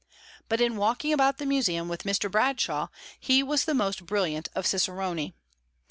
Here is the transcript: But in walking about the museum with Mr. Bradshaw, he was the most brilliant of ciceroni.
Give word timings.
But 0.49 0.59
in 0.61 0.77
walking 0.77 1.13
about 1.13 1.37
the 1.37 1.45
museum 1.45 1.87
with 1.87 2.05
Mr. 2.05 2.27
Bradshaw, 2.31 2.87
he 3.19 3.43
was 3.43 3.65
the 3.65 3.75
most 3.75 4.07
brilliant 4.07 4.49
of 4.55 4.65
ciceroni. 4.65 5.35